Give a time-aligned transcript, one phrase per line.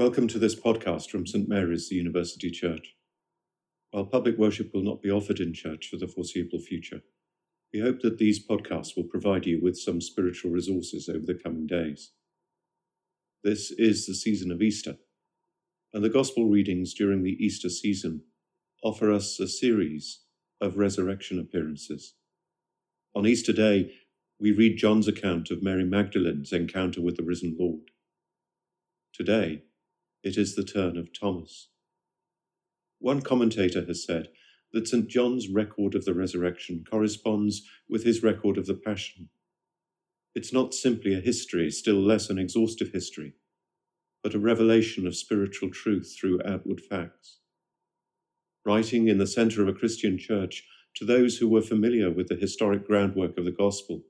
[0.00, 2.94] Welcome to this podcast from St Mary's, the University Church.
[3.90, 7.02] While public worship will not be offered in church for the foreseeable future,
[7.70, 11.66] we hope that these podcasts will provide you with some spiritual resources over the coming
[11.66, 12.12] days.
[13.44, 14.96] This is the season of Easter,
[15.92, 18.22] and the Gospel readings during the Easter season
[18.82, 20.20] offer us a series
[20.62, 22.14] of resurrection appearances.
[23.14, 23.92] On Easter Day,
[24.40, 27.90] we read John's account of Mary Magdalene's encounter with the risen Lord.
[29.12, 29.64] Today,
[30.22, 31.68] it is the turn of Thomas.
[32.98, 34.28] One commentator has said
[34.72, 35.08] that St.
[35.08, 39.30] John's record of the resurrection corresponds with his record of the Passion.
[40.34, 43.34] It's not simply a history, still less an exhaustive history,
[44.22, 47.38] but a revelation of spiritual truth through outward facts.
[48.64, 50.64] Writing in the centre of a Christian church
[50.96, 54.02] to those who were familiar with the historic groundwork of the Gospel,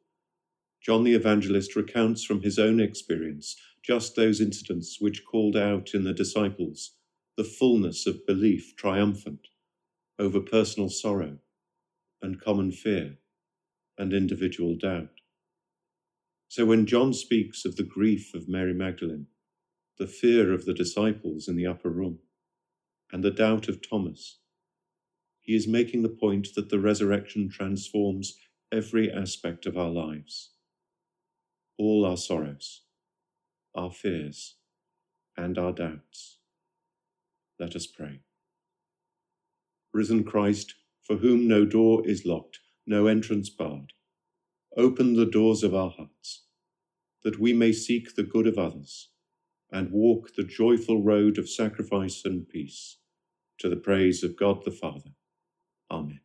[0.83, 6.05] John the Evangelist recounts from his own experience just those incidents which called out in
[6.05, 6.93] the disciples
[7.37, 9.49] the fullness of belief triumphant
[10.19, 11.39] over personal sorrow
[12.21, 13.17] and common fear
[13.97, 15.21] and individual doubt.
[16.49, 19.29] So when John speaks of the grief of Mary Magdalene,
[19.99, 22.19] the fear of the disciples in the upper room,
[23.13, 24.39] and the doubt of Thomas,
[25.41, 28.37] he is making the point that the resurrection transforms
[28.71, 30.51] every aspect of our lives
[31.79, 32.83] all our sorrows,
[33.75, 34.57] our fears,
[35.37, 36.39] and our doubts.
[37.59, 38.21] Let us pray.
[39.93, 43.93] Risen Christ, for whom no door is locked, no entrance barred,
[44.77, 46.45] open the doors of our hearts,
[47.23, 49.11] that we may seek the good of others
[49.73, 52.99] and walk the joyful road of sacrifice and peace,
[53.59, 55.11] to the praise of God the Father.
[55.91, 56.21] Amen.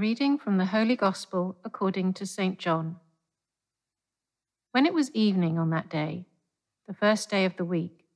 [0.00, 2.58] Reading from the Holy Gospel according to St.
[2.58, 2.96] John.
[4.72, 6.24] When it was evening on that day,
[6.88, 8.06] the first day of the week,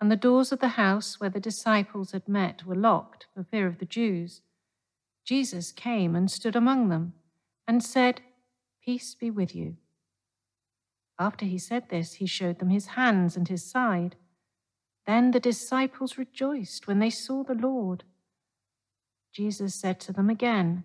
[0.00, 3.66] and the doors of the house where the disciples had met were locked for fear
[3.66, 4.42] of the Jews,
[5.24, 7.14] Jesus came and stood among them
[7.66, 8.20] and said,
[8.84, 9.78] Peace be with you.
[11.18, 14.14] After he said this, he showed them his hands and his side.
[15.08, 18.04] Then the disciples rejoiced when they saw the Lord.
[19.32, 20.84] Jesus said to them again,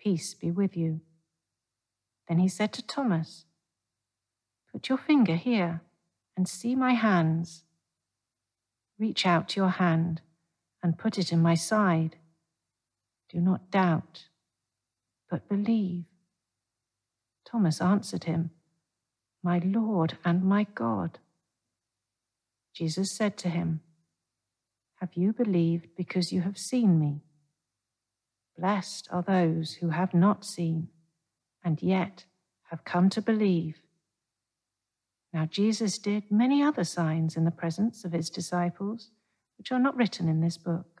[0.00, 1.00] Peace be with you.
[2.26, 3.44] Then he said to Thomas,
[4.72, 5.82] Put your finger here
[6.36, 7.64] and see my hands.
[8.98, 10.22] Reach out your hand
[10.82, 12.16] and put it in my side.
[13.30, 14.26] Do not doubt,
[15.28, 16.04] but believe.
[17.44, 18.50] Thomas answered him,
[19.42, 21.18] My Lord and my God.
[22.74, 23.80] Jesus said to him,
[25.00, 27.22] Have you believed because you have seen me?
[28.60, 30.88] Blessed are those who have not seen
[31.64, 32.24] and yet
[32.70, 33.76] have come to believe.
[35.32, 39.12] Now, Jesus did many other signs in the presence of his disciples,
[39.56, 41.00] which are not written in this book.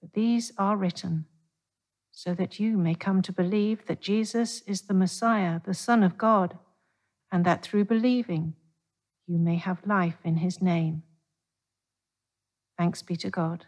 [0.00, 1.26] But these are written
[2.10, 6.18] so that you may come to believe that Jesus is the Messiah, the Son of
[6.18, 6.58] God,
[7.30, 8.54] and that through believing
[9.28, 11.04] you may have life in his name.
[12.76, 13.66] Thanks be to God.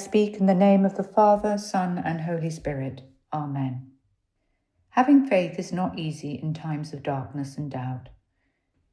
[0.00, 3.02] Speak in the name of the Father, Son, and Holy Spirit.
[3.34, 3.90] Amen.
[4.90, 8.08] Having faith is not easy in times of darkness and doubt.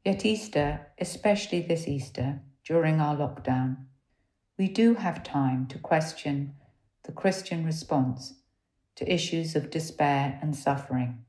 [0.04, 3.86] Yet Easter, especially this Easter, during our lockdown,
[4.57, 6.56] we do have time to question
[7.04, 8.33] the Christian response
[8.95, 11.24] to issues of despair and suffering.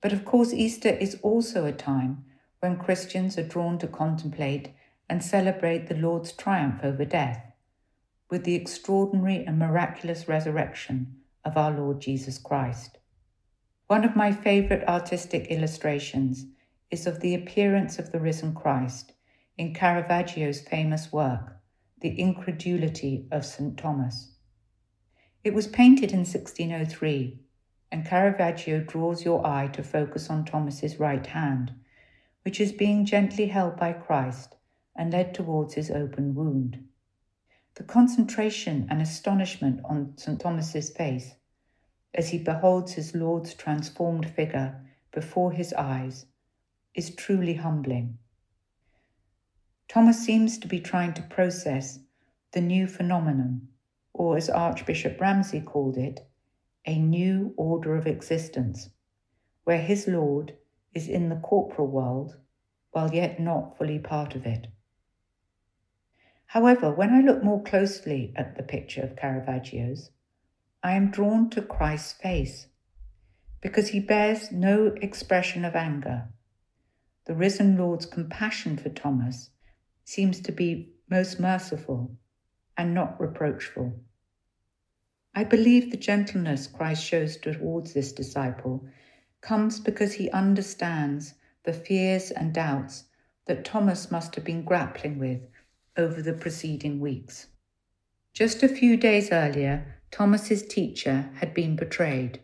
[0.00, 2.24] But of course, Easter is also a time
[2.60, 4.70] when Christians are drawn to contemplate
[5.08, 7.47] and celebrate the Lord's triumph over death
[8.30, 12.98] with the extraordinary and miraculous resurrection of our Lord Jesus Christ.
[13.86, 16.46] One of my favourite artistic illustrations
[16.90, 19.12] is of the appearance of the risen Christ
[19.56, 21.56] in Caravaggio's famous work,
[22.00, 23.76] The Incredulity of St.
[23.78, 24.32] Thomas.
[25.42, 27.40] It was painted in 1603,
[27.90, 31.72] and Caravaggio draws your eye to focus on Thomas's right hand,
[32.42, 34.56] which is being gently held by Christ
[34.94, 36.87] and led towards his open wound.
[37.78, 40.40] The concentration and astonishment on St.
[40.40, 41.36] Thomas's face
[42.12, 46.26] as he beholds his Lord's transformed figure before his eyes
[46.96, 48.18] is truly humbling.
[49.86, 52.00] Thomas seems to be trying to process
[52.50, 53.68] the new phenomenon,
[54.12, 56.28] or as Archbishop Ramsey called it,
[56.84, 58.90] a new order of existence,
[59.62, 60.52] where his Lord
[60.94, 62.38] is in the corporal world
[62.90, 64.66] while yet not fully part of it.
[66.52, 70.10] However, when I look more closely at the picture of Caravaggio's,
[70.82, 72.68] I am drawn to Christ's face
[73.60, 76.28] because he bears no expression of anger.
[77.26, 79.50] The risen Lord's compassion for Thomas
[80.04, 82.16] seems to be most merciful
[82.78, 84.00] and not reproachful.
[85.34, 88.88] I believe the gentleness Christ shows towards this disciple
[89.42, 93.04] comes because he understands the fears and doubts
[93.44, 95.42] that Thomas must have been grappling with
[95.98, 97.48] over the preceding weeks.
[98.32, 102.40] Just a few days earlier, Thomas's teacher had been betrayed,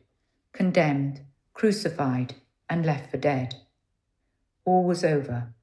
[0.52, 1.20] condemned,
[1.54, 2.34] crucified,
[2.68, 3.54] and left for dead.
[4.64, 5.54] All was over.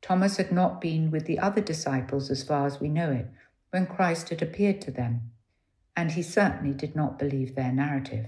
[0.00, 3.28] Thomas had not been with the other disciples as far as we know it
[3.70, 5.32] when Christ had appeared to them,
[5.96, 8.26] and he certainly did not believe their narrative.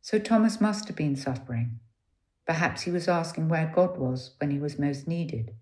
[0.00, 1.80] So Thomas must have been suffering.
[2.46, 5.52] Perhaps he was asking where God was when he was most needed.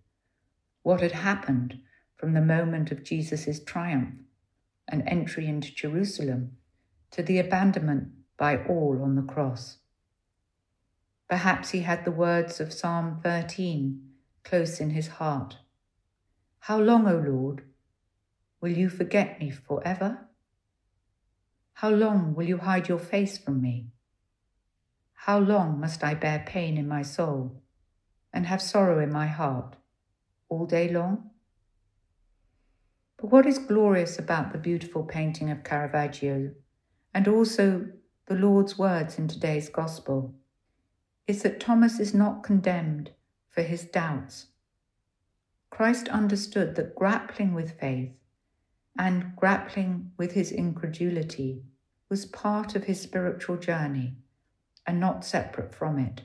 [0.83, 1.81] What had happened
[2.25, 4.15] from the moment of Jesus' triumph
[4.89, 6.53] and entry into Jerusalem
[7.11, 9.77] to the abandonment by all on the cross?
[11.29, 14.09] Perhaps he had the words of Psalm 13
[14.43, 15.59] close in his heart.
[16.61, 17.65] How long, O Lord,
[18.63, 20.27] will you forget me forever?
[21.75, 23.89] How long will you hide your face from me?
[25.13, 27.61] How long must I bear pain in my soul
[28.33, 29.77] and have sorrow in my heart
[30.49, 31.33] all day long?
[33.17, 36.53] But what is glorious about the beautiful painting of Caravaggio
[37.15, 37.89] and also
[38.27, 40.35] the Lord's words in today's Gospel
[41.27, 43.11] is that Thomas is not condemned
[43.49, 44.47] for his doubts.
[45.71, 48.13] Christ understood that grappling with faith
[48.99, 51.63] and grappling with his incredulity
[52.09, 54.17] was part of his spiritual journey
[54.87, 56.23] and not separate from it.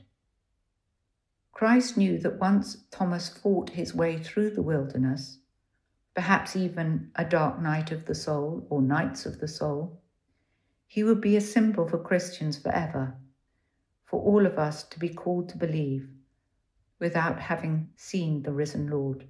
[1.51, 5.38] Christ knew that once Thomas fought his way through the wilderness,
[6.19, 10.01] perhaps even a dark night of the soul or nights of the soul,
[10.85, 13.15] he would be a symbol for Christians forever,
[14.03, 16.09] for all of us to be called to believe
[16.99, 19.29] without having seen the risen Lord.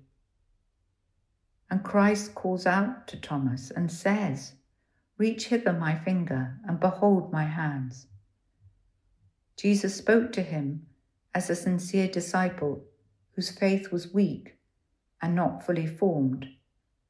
[1.70, 4.54] And Christ calls out to Thomas and says,
[5.20, 8.08] Reach hither my finger and behold my hands.
[9.56, 10.88] Jesus spoke to him
[11.36, 12.84] as a sincere disciple
[13.36, 14.58] whose faith was weak
[15.22, 16.48] and not fully formed,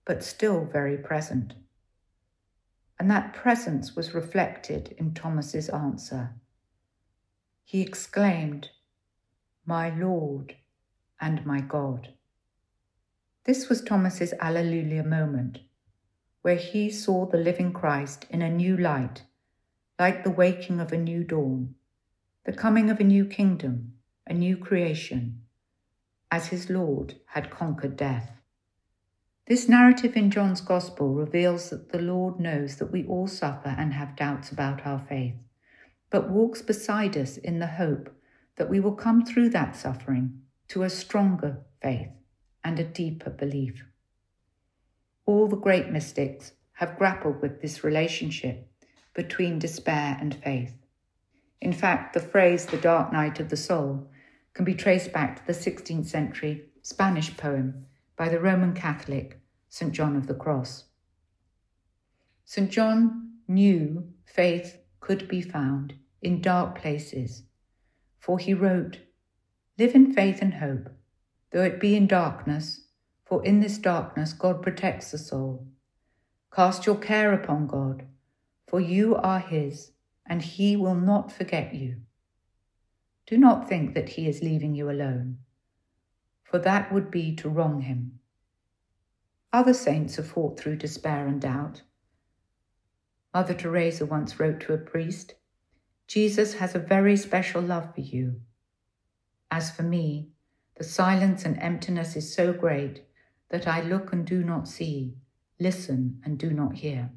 [0.10, 1.54] but still very present.
[2.98, 6.32] And that presence was reflected in Thomas's answer.
[7.64, 8.72] He exclaimed,
[9.68, 10.56] My Lord
[11.22, 12.16] and my God.
[13.44, 15.60] This was Thomas's Alleluia moment,
[16.42, 19.22] where he saw the living Christ in a new light,
[20.00, 21.76] like the waking of a new dawn
[22.46, 23.94] the coming of a new kingdom,
[24.26, 25.44] a new creation,
[26.32, 28.39] as his Lord had conquered death.
[29.50, 33.94] This narrative in John's Gospel reveals that the Lord knows that we all suffer and
[33.94, 35.34] have doubts about our faith,
[36.12, 38.16] but walks beside us in the hope
[38.58, 42.12] that we will come through that suffering to a stronger faith
[42.64, 43.84] and a deeper belief.
[45.26, 48.68] All the great mystics have grappled with this relationship
[49.16, 50.76] between despair and faith.
[51.60, 54.12] In fact, the phrase the dark night of the soul
[54.54, 59.39] can be traced back to the 16th century Spanish poem by the Roman Catholic
[59.70, 59.92] St.
[59.92, 60.86] John of the Cross.
[62.44, 62.70] St.
[62.70, 67.44] John knew faith could be found in dark places,
[68.20, 68.98] for he wrote,
[69.78, 70.90] Live in faith and hope,
[71.52, 72.82] though it be in darkness,
[73.24, 75.68] for in this darkness God protects the soul.
[76.52, 78.08] Cast your care upon God,
[78.68, 79.92] for you are his
[80.26, 81.98] and he will not forget you.
[83.26, 85.38] Do not think that he is leaving you alone,
[86.44, 88.19] for that would be to wrong him.
[89.52, 91.82] Other saints have fought through despair and doubt.
[93.34, 95.36] Mother Teresa once wrote to a priest,
[96.08, 98.42] Jesus has a very special love for you.
[99.52, 100.30] As for me,
[100.78, 103.04] the silence and emptiness is so great
[103.50, 105.16] that I look and do not see,
[105.60, 107.12] listen and do not hear.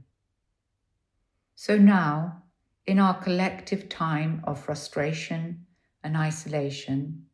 [1.55, 2.43] So now,
[2.87, 5.67] in our collective time of frustration
[6.03, 7.27] and isolation,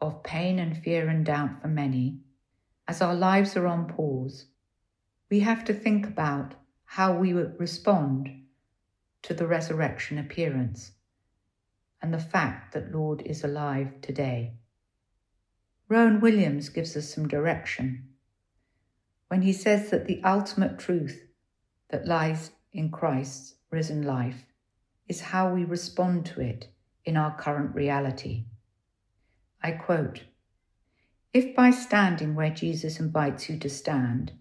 [0.00, 2.18] of pain and fear and doubt for many,
[2.88, 4.46] as our lives are on pause,
[5.30, 8.30] we have to think about how we would respond
[9.22, 10.92] to the resurrection appearance
[12.00, 14.54] and the fact that Lord is alive today.
[15.88, 18.08] Rowan Williams gives us some direction
[19.28, 21.26] when he says that the ultimate truth
[21.90, 24.46] that lies in Christ's risen life
[25.08, 26.68] is how we respond to it
[27.04, 28.44] in our current reality.
[29.62, 30.22] I quote
[31.36, 34.32] If by standing where Jesus invites you to stand,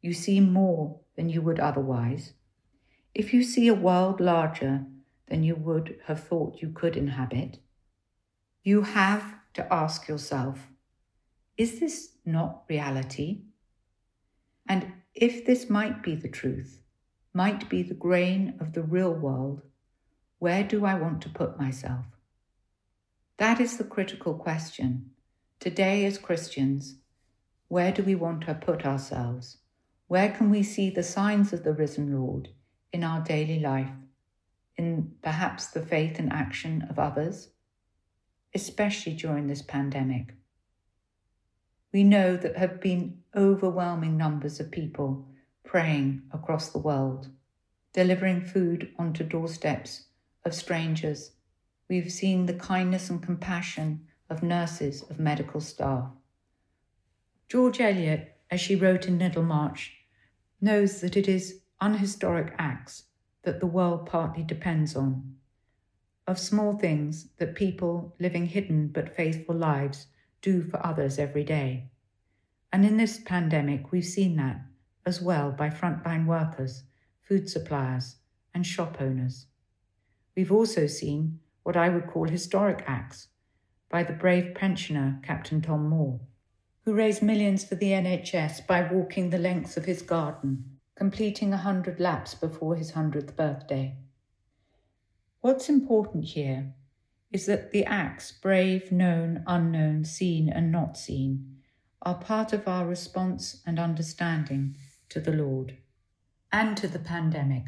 [0.00, 2.34] you see more than you would otherwise,
[3.16, 4.86] if you see a world larger
[5.26, 7.58] than you would have thought you could inhabit,
[8.62, 10.68] you have to ask yourself
[11.56, 13.40] is this not reality?
[14.68, 16.80] And if this might be the truth,
[17.34, 19.62] might be the grain of the real world,
[20.38, 22.04] where do I want to put myself?
[23.36, 25.10] That is the critical question.
[25.58, 26.96] Today, as Christians,
[27.68, 29.56] where do we want to put ourselves?
[30.06, 32.50] Where can we see the signs of the risen Lord
[32.92, 33.90] in our daily life,
[34.76, 37.48] in perhaps the faith and action of others,
[38.54, 40.34] especially during this pandemic?
[41.90, 45.26] We know that have been overwhelming numbers of people
[45.64, 47.30] praying across the world,
[47.94, 50.04] delivering food onto doorsteps
[50.44, 51.32] of strangers.
[51.88, 56.08] We've seen the kindness and compassion of nurses, of medical staff.
[57.48, 59.92] George Eliot, as she wrote in Middlemarch,
[60.60, 63.04] knows that it is unhistoric acts
[63.42, 65.36] that the world partly depends on,
[66.26, 70.08] of small things that people living hidden but faithful lives
[70.42, 71.88] do for others every day.
[72.72, 74.60] And in this pandemic, we've seen that
[75.04, 76.82] as well by frontline workers,
[77.22, 78.16] food suppliers,
[78.52, 79.46] and shop owners.
[80.36, 83.28] We've also seen what I would call historic acts
[83.88, 86.20] by the brave pensioner Captain Tom Moore,
[86.84, 91.58] who raised millions for the NHS by walking the length of his garden, completing a
[91.58, 93.96] hundred laps before his hundredth birthday.
[95.40, 96.74] What's important here
[97.32, 101.56] is that the acts, brave, known, unknown, seen, and not seen,
[102.02, 104.76] are part of our response and understanding
[105.08, 105.76] to the Lord
[106.52, 107.64] and to the pandemic.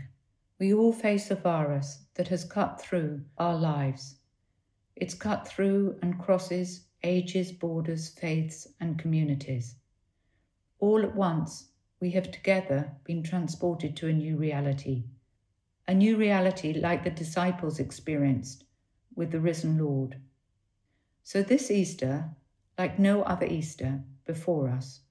[0.59, 4.18] We all face a virus that has cut through our lives.
[5.01, 9.77] It's cut through and crosses ages, borders, faiths, and communities.
[10.81, 11.69] All at once,
[12.01, 15.05] we have together been transported to a new reality.
[15.87, 18.65] A new reality like the disciples experienced
[19.15, 20.17] with the risen Lord.
[21.23, 22.35] So, this Easter,
[22.77, 25.03] like no other Easter before us,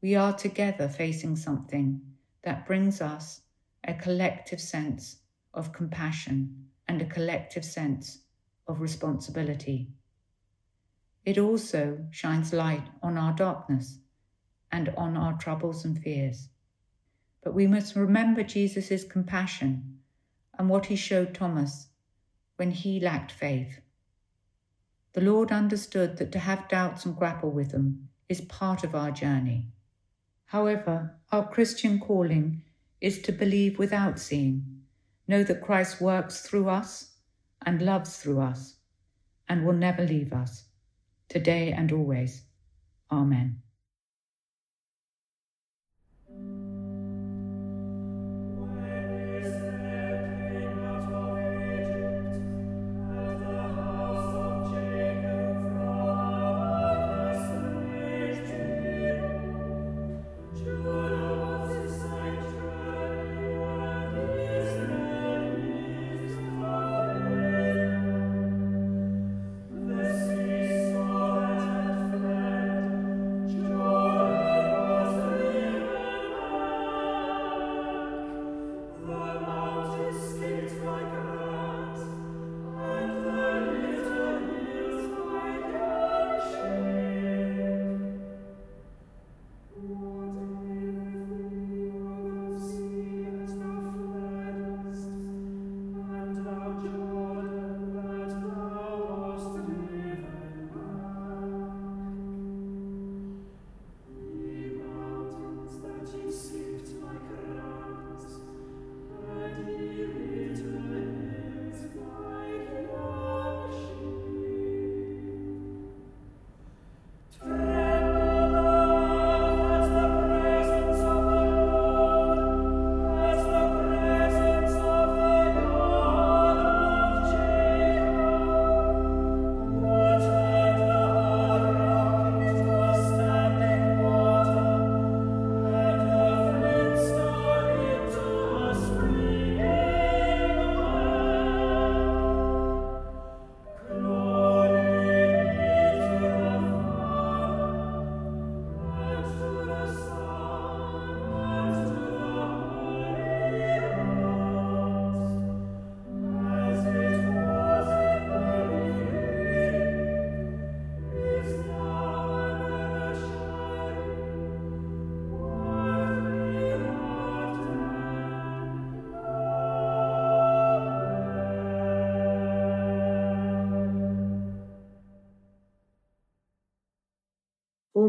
[0.00, 2.00] we are together facing something
[2.44, 3.42] that brings us
[3.84, 5.18] a collective sense
[5.52, 8.22] of compassion and a collective sense
[8.68, 9.88] of responsibility.
[11.24, 13.98] It also shines light on our darkness
[14.70, 16.48] and on our troubles and fears.
[17.42, 20.00] But we must remember Jesus' compassion
[20.58, 21.88] and what he showed Thomas
[22.56, 23.80] when he lacked faith.
[25.14, 29.10] The Lord understood that to have doubts and grapple with them is part of our
[29.10, 29.66] journey.
[30.46, 32.62] However, our Christian calling
[33.00, 34.82] is to believe without seeing,
[35.26, 37.17] know that Christ works through us
[37.64, 38.76] and loves through us
[39.48, 40.64] and will never leave us,
[41.28, 42.44] today and always.
[43.10, 43.62] Amen.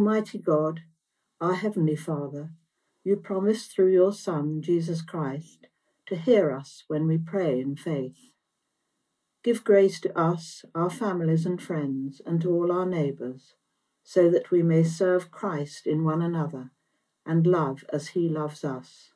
[0.10, 0.82] Almighty God,
[1.40, 2.50] our Heavenly Father,
[3.04, 5.68] you promised through your Son, Jesus Christ,
[6.08, 8.32] to hear us when we pray in faith.
[9.44, 13.54] Give grace to us, our families and friends, and to all our neighbours,
[14.02, 16.72] so that we may serve Christ in one another
[17.24, 19.12] and love as he loves us.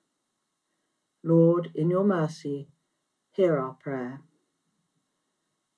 [1.23, 2.67] Lord, in your mercy,
[3.31, 4.21] hear our prayer.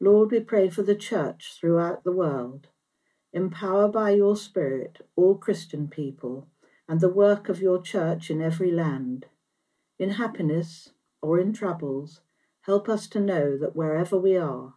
[0.01, 2.67] Lord, we pray for the Church throughout the world.
[3.35, 6.47] Empower by your Spirit all Christian people
[6.87, 9.27] and the work of your Church in every land.
[9.99, 10.89] In happiness
[11.21, 12.21] or in troubles,
[12.61, 14.73] help us to know that wherever we are,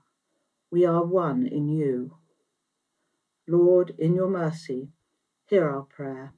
[0.71, 2.17] we are one in you.
[3.47, 4.91] Lord, in your mercy,
[5.47, 6.35] hear our prayer.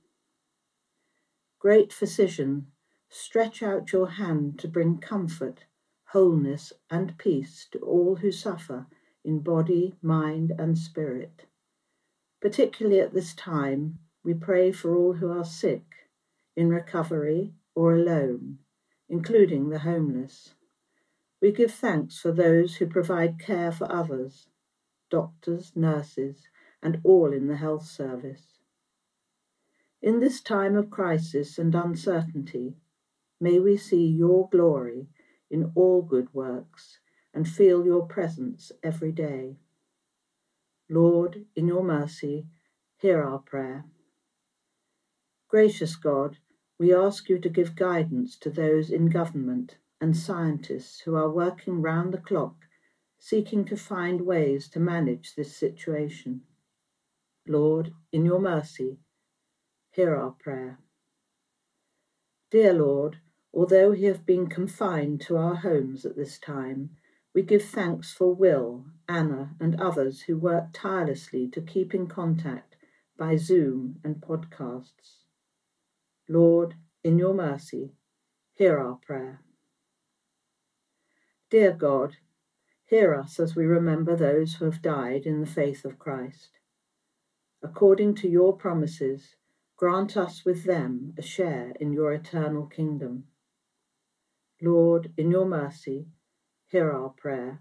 [1.59, 2.68] Great Physician,
[3.09, 5.64] stretch out your hand to bring comfort
[6.12, 8.85] wholeness, and peace to all who suffer
[9.24, 11.46] in body, mind, and spirit.
[12.40, 15.85] Particularly at this time, we pray for all who are sick,
[16.57, 18.59] in recovery, or alone,
[19.09, 20.55] including the homeless.
[21.40, 24.48] We give thanks for those who provide care for others,
[25.11, 26.48] doctors, nurses,
[26.83, 28.59] and all in the health service.
[30.03, 32.76] In this time of crisis and uncertainty,
[33.38, 35.09] may we see your glory
[35.50, 37.00] in all good works
[37.35, 39.57] and feel your presence every day.
[40.90, 42.46] Lord, in your mercy,
[42.98, 43.87] hear our prayer.
[45.48, 46.37] Gracious God,
[46.79, 51.81] we ask you to give guidance to those in government and scientists who are working
[51.81, 52.57] round the clock
[53.18, 56.42] seeking to find ways to manage this situation.
[57.46, 58.98] Lord, in your mercy,
[59.90, 60.79] hear our prayer.
[62.50, 63.18] Dear Lord,
[63.53, 66.90] Although we have been confined to our homes at this time,
[67.35, 72.77] we give thanks for Will, Anna, and others who work tirelessly to keep in contact
[73.16, 75.25] by Zoom and podcasts.
[76.29, 77.93] Lord, in your mercy,
[78.53, 79.43] hear our prayer.
[81.51, 82.16] Dear God,
[82.87, 86.59] hear us as we remember those who have died in the faith of Christ.
[87.62, 89.37] According to your promises,
[89.77, 93.25] grant us with them a share in your eternal kingdom.
[94.62, 96.07] Lord, in your mercy,
[96.70, 97.61] hear our prayer.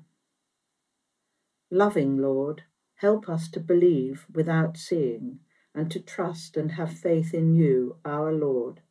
[1.71, 2.63] Loving Lord,
[2.95, 5.39] help us to believe without seeing,
[5.73, 8.81] and to trust and have faith in you, our Lord.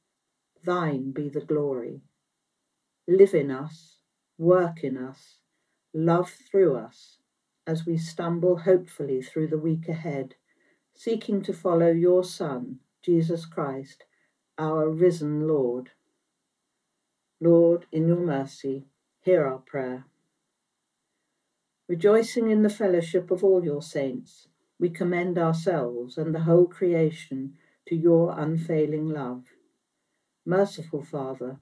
[0.64, 2.02] Thine be the glory.
[3.06, 3.98] Live in us,
[4.36, 5.38] work in us,
[5.94, 7.18] love through us,
[7.64, 10.34] as we stumble hopefully through the week ahead,
[10.94, 14.02] seeking to follow your Son, Jesus Christ,
[14.58, 15.90] our risen Lord.
[17.40, 18.86] Lord, in your mercy,
[19.28, 20.06] hear our prayer.
[21.86, 24.48] Rejoicing in the fellowship of all your saints,
[24.80, 27.52] we commend ourselves and the whole creation
[27.86, 29.44] to your unfailing love.
[30.46, 31.60] Merciful Father,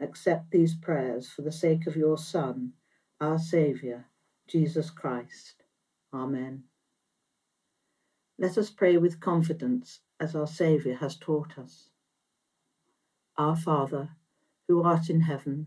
[0.00, 2.74] accept these prayers for the sake of your Son,
[3.20, 4.04] our Saviour,
[4.46, 5.64] Jesus Christ.
[6.14, 6.62] Amen.
[8.38, 11.90] Let us pray with confidence as our Saviour has taught us.
[13.36, 14.10] Our Father,
[14.68, 15.66] who art in heaven,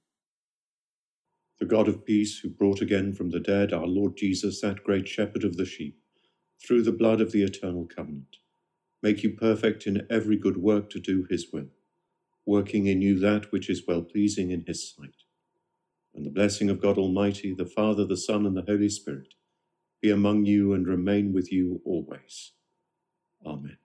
[1.61, 5.07] The God of peace, who brought again from the dead our Lord Jesus, that great
[5.07, 5.95] shepherd of the sheep,
[6.59, 8.37] through the blood of the eternal covenant,
[9.03, 11.69] make you perfect in every good work to do his will,
[12.47, 15.13] working in you that which is well pleasing in his sight.
[16.15, 19.35] And the blessing of God Almighty, the Father, the Son, and the Holy Spirit
[20.01, 22.53] be among you and remain with you always.
[23.45, 23.77] Amen.